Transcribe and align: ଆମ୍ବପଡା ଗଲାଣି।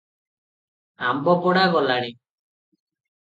ଆମ୍ବପଡା 1.09 1.65
ଗଲାଣି। 1.75 2.09